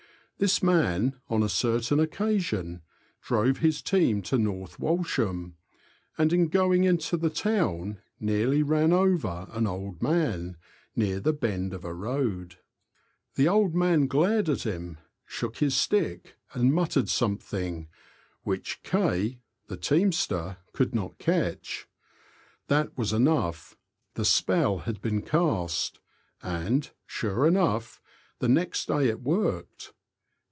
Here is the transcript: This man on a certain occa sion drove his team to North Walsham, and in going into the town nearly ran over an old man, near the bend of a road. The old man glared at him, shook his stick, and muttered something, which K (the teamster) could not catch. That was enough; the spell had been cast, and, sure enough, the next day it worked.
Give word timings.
This 0.37 0.63
man 0.63 1.21
on 1.29 1.43
a 1.43 1.47
certain 1.49 1.99
occa 1.99 2.41
sion 2.41 2.81
drove 3.21 3.59
his 3.59 3.83
team 3.83 4.23
to 4.23 4.39
North 4.39 4.79
Walsham, 4.79 5.55
and 6.17 6.33
in 6.33 6.47
going 6.47 6.83
into 6.83 7.15
the 7.15 7.29
town 7.29 8.01
nearly 8.19 8.63
ran 8.63 8.91
over 8.91 9.45
an 9.51 9.67
old 9.67 10.01
man, 10.01 10.57
near 10.95 11.19
the 11.19 11.31
bend 11.31 11.75
of 11.75 11.85
a 11.85 11.93
road. 11.93 12.57
The 13.35 13.47
old 13.47 13.75
man 13.75 14.07
glared 14.07 14.49
at 14.49 14.63
him, 14.63 14.97
shook 15.27 15.57
his 15.57 15.75
stick, 15.75 16.33
and 16.55 16.73
muttered 16.73 17.07
something, 17.07 17.87
which 18.41 18.81
K 18.81 19.43
(the 19.67 19.77
teamster) 19.77 20.57
could 20.73 20.95
not 20.95 21.19
catch. 21.19 21.87
That 22.67 22.97
was 22.97 23.13
enough; 23.13 23.77
the 24.15 24.25
spell 24.25 24.79
had 24.79 25.03
been 25.03 25.21
cast, 25.21 25.99
and, 26.41 26.89
sure 27.05 27.45
enough, 27.45 28.01
the 28.39 28.49
next 28.49 28.87
day 28.87 29.07
it 29.07 29.21
worked. 29.21 29.93